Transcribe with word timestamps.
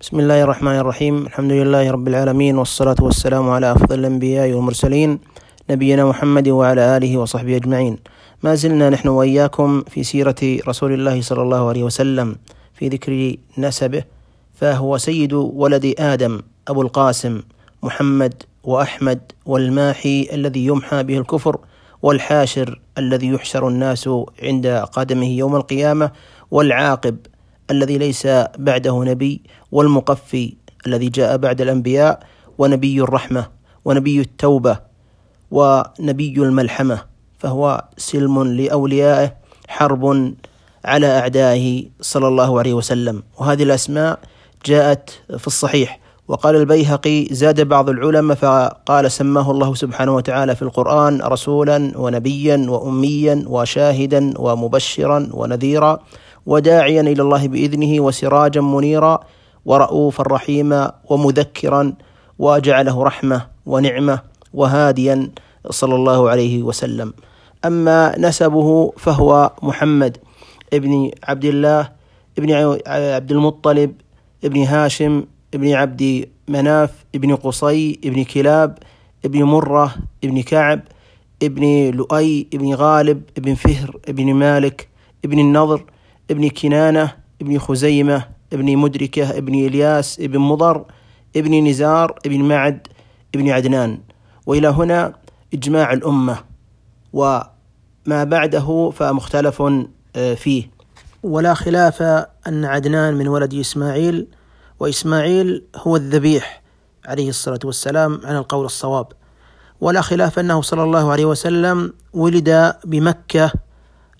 بسم 0.00 0.20
الله 0.20 0.42
الرحمن 0.42 0.76
الرحيم 0.76 1.26
الحمد 1.26 1.52
لله 1.52 1.90
رب 1.90 2.08
العالمين 2.08 2.58
والصلاة 2.58 2.96
والسلام 3.00 3.50
على 3.50 3.72
أفضل 3.72 3.98
الأنبياء 3.98 4.52
والمرسلين 4.52 5.18
نبينا 5.70 6.04
محمد 6.04 6.48
وعلى 6.48 6.96
آله 6.96 7.16
وصحبه 7.16 7.56
أجمعين 7.56 7.98
ما 8.42 8.54
زلنا 8.54 8.90
نحن 8.90 9.08
وإياكم 9.08 9.82
في 9.82 10.02
سيرة 10.02 10.40
رسول 10.68 10.92
الله 10.92 11.20
صلى 11.20 11.42
الله 11.42 11.68
عليه 11.68 11.82
وسلم 11.82 12.36
في 12.74 12.88
ذكر 12.88 13.36
نسبه 13.58 14.04
فهو 14.54 14.98
سيد 14.98 15.32
ولد 15.32 15.94
آدم 15.98 16.40
أبو 16.68 16.82
القاسم 16.82 17.42
محمد 17.82 18.42
وأحمد 18.64 19.20
والماحي 19.46 20.28
الذي 20.32 20.66
يمحى 20.66 21.02
به 21.02 21.18
الكفر 21.18 21.56
والحاشر 22.02 22.80
الذي 22.98 23.28
يحشر 23.28 23.68
الناس 23.68 24.10
عند 24.42 24.66
قدمه 24.92 25.28
يوم 25.28 25.56
القيامة 25.56 26.10
والعاقب 26.50 27.16
الذي 27.70 27.98
ليس 27.98 28.26
بعده 28.58 29.04
نبي 29.04 29.42
والمقفي 29.72 30.54
الذي 30.86 31.08
جاء 31.08 31.36
بعد 31.36 31.60
الأنبياء 31.60 32.20
ونبي 32.58 33.00
الرحمة 33.00 33.46
ونبي 33.84 34.20
التوبة 34.20 34.78
ونبي 35.50 36.34
الملحمة 36.36 37.02
فهو 37.38 37.84
سلم 37.96 38.42
لأوليائه 38.42 39.34
حرب 39.68 40.34
على 40.84 41.18
أعدائه 41.18 41.84
صلى 42.00 42.28
الله 42.28 42.58
عليه 42.58 42.74
وسلم. 42.74 43.22
وهذه 43.38 43.62
الأسماء 43.62 44.18
جاءت 44.66 45.10
في 45.38 45.46
الصحيح. 45.46 46.00
وقال 46.28 46.56
البيهقي 46.56 47.24
زاد 47.30 47.60
بعض 47.60 47.88
العلماء 47.88 48.36
فقال 48.36 49.12
سماه 49.12 49.50
الله 49.50 49.74
سبحانه 49.74 50.14
وتعالى 50.14 50.56
في 50.56 50.62
القرآن 50.62 51.22
رسولا 51.22 51.92
ونبيا 51.96 52.66
وأميا 52.68 53.44
وشاهدا 53.46 54.32
ومبشرا 54.38 55.28
ونذيرا. 55.32 55.98
وداعيا 56.46 57.00
إلى 57.00 57.22
الله 57.22 57.48
بإذنه 57.48 58.00
وسراجا 58.00 58.60
منيرا 58.60 59.20
ورؤوفا 59.64 60.22
رحيما 60.22 60.92
ومذكرا 61.10 61.92
وجعله 62.38 63.02
رحمة 63.02 63.46
ونعمة 63.66 64.20
وهاديا 64.54 65.30
صلى 65.70 65.94
الله 65.94 66.30
عليه 66.30 66.62
وسلم. 66.62 67.12
أما 67.64 68.18
نسبه 68.18 68.92
فهو 68.96 69.52
محمد 69.62 70.16
ابن 70.72 71.10
عبد 71.24 71.44
الله 71.44 71.88
ابن 72.38 72.78
عبد 72.86 73.32
المطلب 73.32 73.92
ابن 74.44 74.62
هاشم 74.62 75.24
ابن 75.54 75.72
عبد 75.72 76.28
مناف 76.48 77.04
ابن 77.14 77.34
قصي 77.36 78.00
ابن 78.04 78.24
كلاب 78.24 78.78
ابن 79.24 79.42
مرة 79.42 79.94
ابن 80.24 80.42
كعب 80.42 80.80
ابن 81.42 81.90
لؤي 81.90 82.46
ابن 82.54 82.74
غالب 82.74 83.22
ابن 83.38 83.54
فهر 83.54 83.96
ابن 84.08 84.34
مالك 84.34 84.88
ابن 85.24 85.38
النضر 85.38 85.84
ابن 86.30 86.48
كنانة 86.48 87.12
ابن 87.42 87.58
خزيمة 87.58 88.24
ابن 88.52 88.76
مدركة 88.76 89.30
ابن 89.38 89.54
إلياس 89.54 90.20
ابن 90.20 90.38
مضر 90.38 90.84
ابن 91.36 91.64
نزار 91.66 92.18
ابن 92.26 92.40
معد 92.48 92.86
ابن 93.34 93.48
عدنان. 93.50 94.00
وإلى 94.46 94.68
هنا 94.68 95.14
إجماع 95.54 95.92
الأمة. 95.92 96.38
وما 97.12 98.24
بعده 98.24 98.90
فمختلف 98.90 99.62
آه، 100.16 100.34
فيه. 100.34 100.70
ولا 101.22 101.54
خلاف 101.54 102.02
أن 102.46 102.64
عدنان 102.64 103.14
من 103.14 103.28
ولد 103.28 103.54
إسماعيل 103.54 104.26
وإسماعيل 104.80 105.64
هو 105.76 105.96
الذبيح 105.96 106.62
عليه 107.06 107.28
الصلاة 107.28 107.58
والسلام 107.64 108.20
عن 108.24 108.36
القول 108.36 108.64
الصواب. 108.64 109.06
ولا 109.80 110.00
خلاف 110.00 110.38
أنه 110.38 110.62
صلى 110.62 110.82
الله 110.82 111.12
عليه 111.12 111.24
وسلم 111.24 111.92
ولد 112.12 112.74
بمكة 112.84 113.52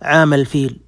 عام 0.03 0.35
الفيل. 0.35 0.81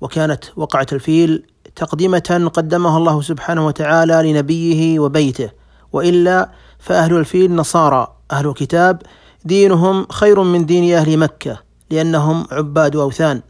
وكانت 0.00 0.44
وقعة 0.56 0.86
الفيل 0.92 1.42
تقدمة 1.76 2.50
قدمها 2.54 2.98
الله 2.98 3.20
سبحانه 3.20 3.66
وتعالى 3.66 4.32
لنبيه 4.32 4.98
وبيته 5.00 5.50
وإلا 5.92 6.50
فأهل 6.78 7.16
الفيل 7.16 7.54
نصارى 7.54 8.16
أهل 8.32 8.52
كتاب 8.52 9.02
دينهم 9.44 10.06
خير 10.10 10.42
من 10.42 10.66
دين 10.66 10.94
أهل 10.94 11.16
مكة 11.16 11.60
لأنهم 11.90 12.46
عباد 12.52 12.96
أوثان. 12.96 13.42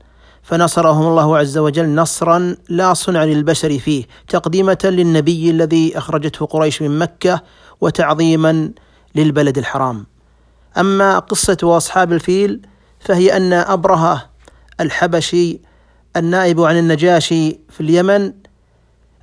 فنصرهم 0.43 1.07
الله 1.07 1.39
عز 1.39 1.59
وجل 1.59 1.95
نصرا 1.95 2.57
لا 2.69 2.95
صنع 2.95 3.25
للبشر 3.25 3.79
فيه 3.79 4.05
تقديمه 4.29 4.79
للنبي 4.85 5.51
الذي 5.51 5.99
أخرجته 5.99 6.47
قريش 6.47 6.83
من 6.83 6.99
مكة 6.99 7.43
وتعظيما 7.81 8.71
للبلد 9.15 9.59
الحرام. 9.59 10.07
أما 10.79 11.19
قصة 11.19 11.59
أصحاب 11.63 12.13
الفيل 12.13 12.67
فهي 13.01 13.37
أن 13.37 13.53
أبرهة 13.53 14.31
الحبشي 14.81 15.61
النائب 16.17 16.61
عن 16.61 16.79
النجاشي 16.79 17.61
في 17.69 17.81
اليمن 17.81 18.33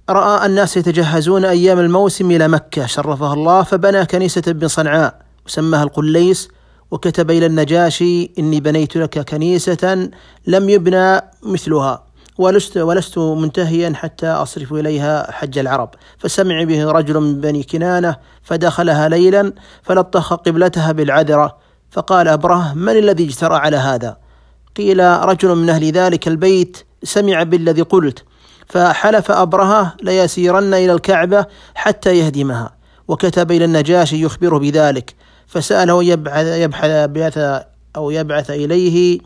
رأى 0.09 0.46
الناس 0.46 0.78
يتجهزون 0.78 1.46
أيام 1.46 1.80
الموسم 1.80 2.31
إلى 2.31 2.48
مكة 2.48 2.86
شرفها 2.86 3.34
الله 3.34 3.64
فبنى 3.64 4.06
كنيسة 4.06 4.52
بصنعاء 4.52 5.22
وسماها 5.46 5.84
القليس 5.84 6.50
وكتب 6.92 7.31
إلى 7.31 7.46
النجاشي 7.46 8.31
إني 8.40 8.59
بنيت 8.59 8.98
لك 8.98 9.30
كنيسة 9.30 10.09
لم 10.48 10.70
يبنى 10.70 11.22
مثلها 11.44 12.03
ولست 12.38 12.78
ولست 12.78 13.18
منتهيا 13.18 13.94
حتى 13.96 14.28
أصرف 14.28 14.74
إليها 14.74 15.31
حج 15.31 15.58
العرب 15.58 15.90
فسمع 16.18 16.64
به 16.64 16.92
رجل 16.92 17.19
من 17.19 17.42
بني 17.42 17.64
كنانة 17.64 18.16
فدخلها 18.44 19.09
ليلا 19.09 19.54
فلطخ 19.84 20.34
قبلتها 20.34 20.92
بالعذرة 20.92 21.58
فقال 21.92 22.28
أبره 22.28 22.74
من 22.74 22.98
الذي 22.98 23.24
اجترى 23.25 23.56
على 23.56 23.78
هذا؟ 23.78 24.26
قيل 24.77 24.99
رجل 24.99 25.55
من 25.55 25.69
أهل 25.69 25.91
ذلك 25.91 26.27
البيت 26.27 26.77
سمع 27.03 27.43
بالذي 27.43 27.81
قلت 27.81 28.23
فحلف 28.67 29.31
أبرهة 29.31 29.95
ليسيرن 30.01 30.73
إلى 30.73 30.93
الكعبة 30.93 31.45
حتى 31.75 32.19
يهدمها 32.19 32.73
وكتب 33.07 33.51
إلى 33.51 33.65
النجاشي 33.65 34.23
يخبره 34.23 34.57
بذلك 34.57 35.15
فسأله 35.47 36.03
يبعث 36.03 36.47
يبحث 36.47 37.38
أو 37.95 38.11
يبعث 38.11 38.49
إليه 38.49 39.19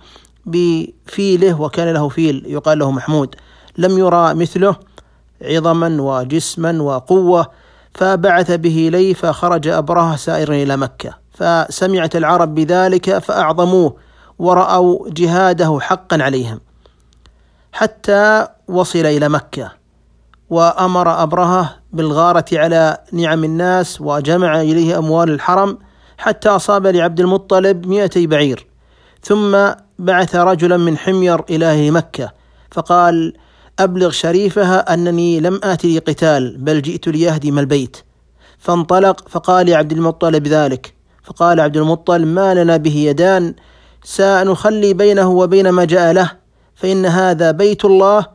بفيله 0.45 1.62
وكان 1.62 1.94
له 1.94 2.09
فيل 2.09 2.44
يقال 2.47 2.79
له 2.79 2.91
محمود 2.91 3.35
لم 3.78 3.97
يرى 3.97 4.33
مثله 4.33 4.75
عظما 5.41 6.01
وجسما 6.01 6.81
وقوة 6.81 7.47
فبعث 7.94 8.51
به 8.51 8.88
إليه 8.88 9.13
فخرج 9.13 9.68
أبرهة 9.68 10.16
سائرا 10.16 10.56
إلى 10.56 10.78
مكة 10.78 11.13
فسمعت 11.33 12.16
العرب 12.16 12.56
بذلك 12.56 13.18
فأعظموه 13.18 13.95
ورأوا 14.41 15.09
جهاده 15.09 15.79
حقا 15.81 16.18
عليهم 16.24 16.59
حتى 17.74 18.47
وصل 18.68 19.06
إلى 19.06 19.29
مكة 19.29 19.72
وأمر 20.50 21.24
أبرهة 21.24 21.75
بالغارة 21.94 22.46
على 22.53 22.97
نعم 23.13 23.44
الناس 23.44 24.01
وجمع 24.01 24.62
إليه 24.62 24.97
أموال 24.97 25.30
الحرم 25.30 25.78
حتى 26.18 26.50
أصاب 26.50 26.88
لعبد 26.88 27.19
المطلب 27.19 27.88
مئتي 27.88 28.28
بعير. 28.28 28.68
ثم 29.24 29.57
بعث 30.00 30.35
رجلا 30.35 30.78
من 30.78 30.97
حمير 30.97 31.44
إلى 31.50 31.91
مكة 31.91 32.31
فقال 32.72 33.34
أبلغ 33.80 34.09
شريفها 34.09 34.94
أنني 34.94 35.40
لم 35.40 35.59
آتي 35.63 35.97
لقتال 35.97 36.57
بل 36.57 36.81
جئت 36.81 37.07
ليهدم 37.07 37.59
البيت. 37.59 37.97
فانطلق 38.57 39.30
فقال 39.30 39.66
لعبد 39.66 39.91
المطلب 39.91 40.47
ذلك 40.47 40.94
فقال 41.24 41.59
عبد 41.59 41.78
المطلب 41.78 42.28
ما 42.28 42.53
لنا 42.53 42.78
به 42.78 42.96
يدان 42.96 43.56
سنخلي 44.03 44.94
بينه 44.94 45.29
وبين 45.29 45.69
ما 45.69 45.85
جاء 45.85 46.13
له 46.13 46.31
فإن 46.75 47.06
هذا 47.06 47.51
بيت 47.51 47.85
الله 47.85 48.25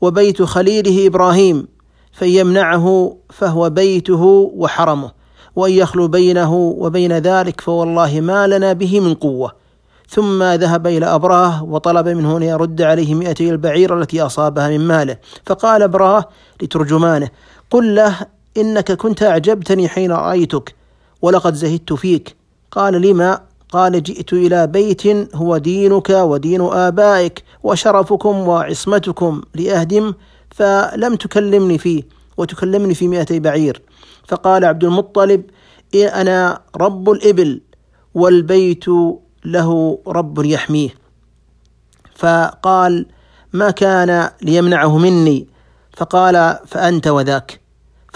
وبيت 0.00 0.42
خليله 0.42 1.06
إبراهيم. 1.06 1.68
فإن 2.12 2.28
يمنعه 2.28 3.16
فهو 3.30 3.70
بيته 3.70 4.52
وحرمه. 4.56 5.10
وإن 5.56 5.72
يخلو 5.72 6.08
بينه 6.08 6.54
وبين 6.54 7.12
ذلك 7.12 7.60
فوالله 7.60 8.20
ما 8.20 8.46
لنا 8.46 8.72
به 8.72 9.00
من 9.00 9.14
قوة. 9.14 9.52
ثم 10.08 10.42
ذهب 10.42 10.86
إلى 10.86 11.06
أبراه 11.06 11.64
وطلب 11.64 12.08
منه 12.08 12.36
أن 12.36 12.42
يرد 12.42 12.82
عليه 12.82 13.14
مئتي 13.14 13.50
البعير 13.50 14.00
التي 14.00 14.22
أصابها 14.22 14.68
من 14.68 14.80
ماله. 14.80 15.16
فقال 15.46 15.82
أبراه 15.82 16.24
لترجمانه 16.62 17.28
قل 17.70 17.94
له 17.94 18.16
إنك 18.56 18.92
كنت 18.92 19.22
أعجبتني 19.22 19.88
حين 19.88 20.12
رأيتك 20.12 20.74
ولقد 21.22 21.54
زهدت 21.54 21.92
فيك. 21.92 22.36
قال 22.70 23.02
لما 23.02 23.40
قال 23.70 24.02
جئت 24.02 24.32
إلى 24.32 24.66
بيت 24.66 25.34
هو 25.34 25.56
دينك 25.56 26.10
ودين 26.10 26.60
آبائك 26.60 27.44
وشرفكم 27.62 28.48
وعصمتكم 28.48 29.42
لأهدم 29.54 30.14
فلم 30.50 31.14
تكلمني 31.16 31.78
فيه 31.78 32.02
وتكلمني 32.36 32.94
في 32.94 33.08
مئتي 33.08 33.40
بعير. 33.40 33.82
فقال 34.28 34.64
عبد 34.64 34.84
المطلب 34.84 35.42
أنا 35.94 36.60
رب 36.76 37.10
الإبل 37.10 37.60
والبيت 38.14 38.84
له 39.44 39.98
رب 40.06 40.44
يحميه. 40.44 40.90
فقال 42.14 43.06
ما 43.52 43.70
كان 43.70 44.30
ليمنعه 44.42 44.98
مني؟ 44.98 45.46
فقال 45.96 46.58
فأنت 46.66 47.06
وذاك. 47.06 47.65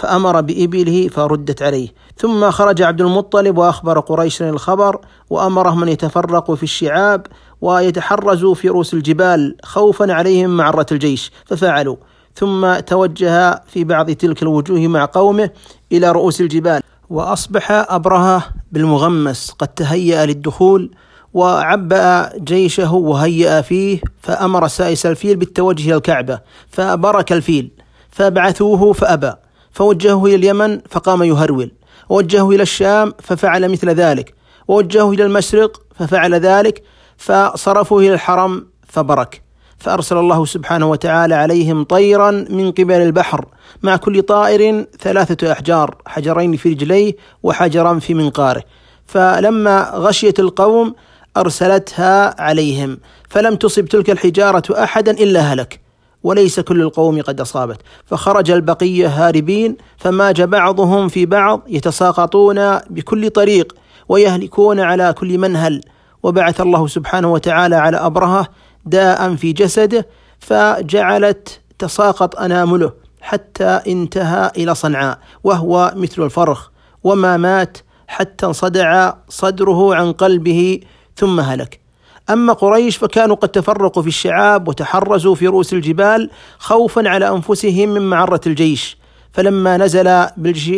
فأمر 0.01 0.41
بإبله 0.41 1.07
فردت 1.07 1.61
عليه. 1.61 1.89
ثم 2.17 2.51
خرج 2.51 2.81
عبد 2.81 3.01
المطلب 3.01 3.57
وأخبر 3.57 3.99
قريش 3.99 4.41
الخبر 4.41 4.99
وأمرهم 5.29 5.83
أن 5.83 5.89
يتفرقوا 5.89 6.55
في 6.55 6.63
الشعاب 6.63 7.27
ويتحرزوا 7.61 8.53
في 8.53 8.69
رؤوس 8.69 8.93
الجبال 8.93 9.55
خوفا 9.63 10.13
عليهم 10.13 10.57
معرة 10.57 10.85
الجيش 10.91 11.31
ففعلوا. 11.45 11.95
ثم 12.35 12.79
توجه 12.79 13.61
في 13.67 13.83
بعض 13.83 14.11
تلك 14.11 14.43
الوجوه 14.43 14.87
مع 14.87 15.05
قومه 15.05 15.49
إلى 15.91 16.11
رؤوس 16.11 16.41
الجبال. 16.41 16.81
وأصبح 17.09 17.71
أبرهة 17.71 18.43
بالمغمس 18.71 19.51
قد 19.51 19.67
تهيأ 19.67 20.25
للدخول 20.25 20.91
وعبأ 21.33 22.29
جيشه 22.37 22.93
وهيأ 22.93 23.61
فيه 23.61 24.01
فأمر 24.21 24.67
سائس 24.67 25.05
الفيل 25.05 25.35
بالتوجه 25.35 25.85
إلى 25.85 25.95
الكعبة 25.95 26.39
فبرك 26.69 27.33
الفيل 27.33 27.71
فبعثوه 28.11 28.93
فأبى. 28.93 29.33
فوجهه 29.71 30.25
إلى 30.25 30.35
اليمن 30.35 30.79
فقام 30.89 31.23
يهرول. 31.23 31.71
ووجهه 32.09 32.51
إلى 32.51 32.63
الشام 32.63 33.13
ففعل 33.19 33.71
مثل 33.71 33.89
ذلك. 33.89 34.33
ووجهه 34.67 35.11
إلى 35.11 35.25
المشرق 35.25 35.81
ففعل 35.95 36.33
ذلك. 36.33 36.83
فصرفه 37.17 37.99
إلى 37.99 38.13
الحرم 38.13 38.67
فبرك. 38.87 39.41
فأرسل 39.79 40.17
الله 40.17 40.45
سبحانه 40.45 40.89
وتعالى 40.89 41.35
عليهم 41.35 41.83
طيرا 41.83 42.31
من 42.31 42.71
قبل 42.71 42.93
البحر 42.93 43.45
مع 43.83 43.95
كل 43.95 44.21
طائر 44.21 44.85
ثلاثة 44.99 45.51
أحجار 45.51 45.97
حجرين 46.05 46.55
في 46.55 46.69
رجليه 46.69 47.15
وحجرا 47.43 47.99
في 47.99 48.13
منقاره. 48.13 48.63
فلما 49.05 49.91
غشيت 49.95 50.39
القوم 50.39 50.95
أرسلتها 51.37 52.41
عليهم. 52.41 52.99
فلم 53.29 53.55
تصب 53.55 53.85
تلك 53.85 54.09
الحجارة 54.09 54.83
أحدا 54.83 55.11
إلا 55.11 55.39
هلك. 55.39 55.79
وليس 56.23 56.59
كل 56.59 56.81
القوم 56.81 57.21
قد 57.21 57.41
أصابت. 57.41 57.77
فخرج 58.05 58.51
البقية 58.51 59.07
هاربين 59.07 59.77
فماج 59.97 60.41
بعضهم 60.41 61.07
في 61.07 61.25
بعض 61.25 61.61
يتساقطون 61.67 62.77
بكل 62.77 63.29
طريق 63.29 63.75
ويهلكون 64.09 64.79
على 64.79 65.13
كل 65.13 65.37
منهل. 65.37 65.81
وبعث 66.23 66.61
الله 66.61 66.87
سبحانه 66.87 67.31
وتعالى 67.31 67.75
على 67.75 67.97
أبرهة 67.97 68.47
داء 68.85 69.35
في 69.35 69.53
جسده 69.53 70.07
فجعلت 70.39 71.61
تساقط 71.79 72.39
أنامله 72.39 72.93
حتى 73.21 73.81
انتهى 73.87 74.51
إلى 74.57 74.75
صنعاء 74.75 75.19
وهو 75.43 75.93
مثل 75.95 76.23
الفرخ. 76.23 76.69
وما 77.03 77.37
مات 77.37 77.77
حتى 78.07 78.45
انصدع 78.45 79.13
صدره 79.29 79.95
عن 79.95 80.11
قلبه 80.11 80.79
ثم 81.15 81.39
هلك. 81.39 81.80
أما 82.29 82.53
قريش 82.53 82.97
فكانوا 82.97 83.35
قد 83.35 83.49
تفرقوا 83.49 84.03
في 84.03 84.07
الشعاب 84.07 84.67
وتحرزوا 84.67 85.35
في 85.35 85.47
رؤوس 85.47 85.73
الجبال 85.73 86.29
خوفا 86.57 87.09
على 87.09 87.29
أنفسهم 87.29 87.89
من 87.89 88.01
معرة 88.01 88.41
الجيش. 88.47 88.97
فلما 89.31 89.77
نزل 89.77 90.27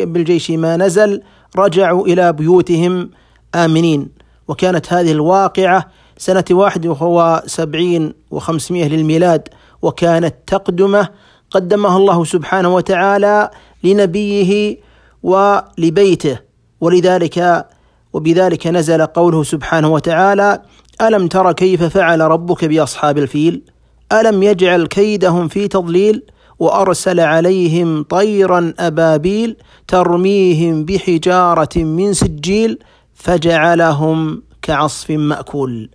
بالجيش 0.05 0.51
ما 0.51 0.77
نزل 0.77 1.21
رجعوا 1.57 2.07
إلى 2.07 2.33
بيوتهم 2.33 3.09
آمنين. 3.55 4.09
وكانت 4.47 4.93
هذه 4.93 5.11
الواقعة 5.11 5.85
سنة 6.17 6.45
واحد 6.51 6.85
وهو 6.85 7.43
سبعين 7.45 8.13
وخمسمائة 8.31 8.87
للميلاد 8.87 9.47
وكانت 9.81 10.35
تقدمة 10.47 11.09
قدمها 11.51 11.97
الله 11.97 12.23
سبحانه 12.23 12.75
وتعالى 12.75 13.49
لنبيه 13.83 14.77
ولبيته. 15.23 16.39
ولذلك 16.81 17.65
وبذلك 18.13 18.67
نزل 18.67 19.05
قوله 19.05 19.43
سبحانه 19.43 19.87
وتعالى 19.87 20.61
ألم 21.01 21.27
تر 21.27 21.51
كيف 21.51 21.83
فعل 21.83 22.21
ربك 22.21 22.65
بأصحاب 22.65 23.17
الفيل؟ 23.17 23.61
ألم 24.11 24.43
يجعل 24.43 24.85
كيدهم 24.85 25.47
في 25.47 25.67
تضليل؟ 25.67 26.23
وأرسل 26.59 27.19
عليهم 27.19 28.03
طيرا 28.03 28.73
أبابيل 28.79 29.55
ترميهم 29.87 30.85
بحجارة 30.85 31.77
من 31.77 32.13
سجيل 32.13 32.79
فجعلهم 33.13 34.43
كعصف 34.61 35.11
مأكول. 35.11 35.89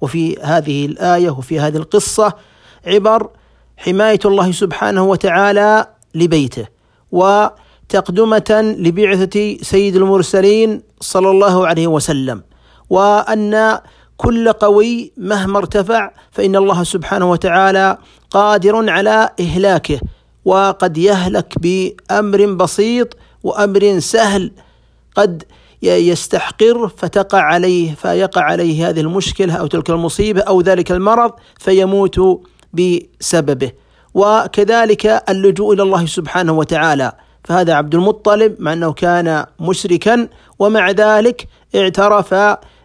وفي 0.00 0.36
هذه 0.42 0.86
الآية 0.86 1.30
وفي 1.30 1.60
هذه 1.60 1.76
القصة 1.76 2.32
عبر 2.86 3.30
حماية 3.76 4.18
الله 4.24 4.52
سبحانه 4.52 5.04
وتعالى 5.04 5.86
لبيته 6.14 6.66
وتقدمة 7.12 8.74
لبعثة 8.78 9.56
سيد 9.62 9.96
المرسلين 9.96 10.82
صلى 11.00 11.30
الله 11.30 11.66
عليه 11.66 11.86
وسلم 11.86 12.42
وأن 12.90 13.78
كل 14.18 14.52
قوي 14.52 15.12
مهما 15.16 15.58
ارتفع 15.58 16.10
فإن 16.32 16.56
الله 16.56 16.84
سبحانه 16.84 17.30
وتعالى 17.30 17.98
قادر 18.30 18.90
على 18.90 19.30
إهلاكه 19.40 20.00
وقد 20.44 20.98
يهلك 20.98 21.54
بأمر 21.58 22.46
بسيط 22.46 23.16
وأمر 23.42 23.98
سهل 23.98 24.52
قد 25.14 25.42
يستحقر 25.82 26.88
فتقع 26.88 27.42
عليه 27.42 27.94
فيقع 27.94 28.42
عليه 28.42 28.88
هذه 28.88 29.00
المشكلة 29.00 29.54
أو 29.54 29.66
تلك 29.66 29.90
المصيبة 29.90 30.40
أو 30.40 30.60
ذلك 30.60 30.92
المرض 30.92 31.32
فيموت 31.58 32.20
بسببه. 32.72 33.72
وكذلك 34.14 35.06
اللجوء 35.28 35.74
إلى 35.74 35.82
الله 35.82 36.06
سبحانه 36.06 36.52
وتعالى. 36.52 37.12
فهذا 37.44 37.74
عبد 37.74 37.94
المطلب 37.94 38.56
مع 38.58 38.72
أنه 38.72 38.92
كان 38.92 39.46
مشركا 39.60 40.28
ومع 40.58 40.90
ذلك 40.90 41.48
اعترف 41.74 42.34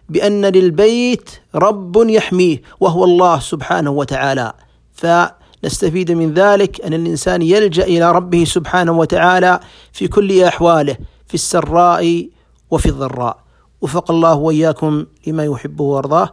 بأن 0.08 0.44
للبيت 0.44 1.30
رب 1.54 1.96
يحميه 1.96 2.62
وهو 2.80 3.04
الله 3.04 3.38
سبحانه 3.38 3.90
وتعالى. 3.90 4.52
فنستفيد 4.92 6.12
من 6.12 6.34
ذلك 6.34 6.80
أن 6.80 6.94
الإنسان 6.94 7.42
يلجأ 7.42 7.84
إلى 7.84 8.12
ربه 8.12 8.44
سبحانه 8.44 8.92
وتعالى 8.92 9.60
في 9.92 10.08
كل 10.08 10.42
أحواله 10.42 10.96
في 11.26 11.34
السراء 11.34 12.28
وفي 12.70 12.86
الضراء. 12.86 13.38
وفق 13.80 14.10
الله 14.10 14.34
وإياكم 14.34 15.06
لما 15.26 15.44
يحبه 15.44 15.84
ويرضاه. 15.84 16.28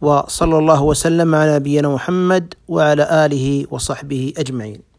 وصلى 0.00 0.58
الله 0.58 0.82
وسلم 0.82 1.34
على 1.34 1.54
نبينا 1.56 1.88
محمد 1.88 2.54
وعلى 2.68 3.26
آله 3.26 3.66
وصحبه 3.70 4.32
أجمعين. 4.38 4.91